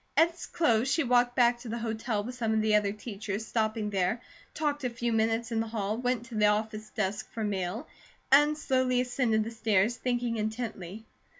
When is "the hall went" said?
5.59-6.25